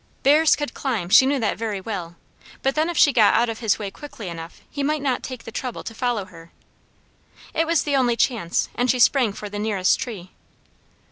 [0.23, 2.15] Bears could climb, she knew that very well;
[2.63, 5.43] but then if she got out of his way quickly enough he might not take
[5.43, 6.51] the trouble to follow her.
[7.53, 10.31] It was the only chance, and she sprang for the nearest tree.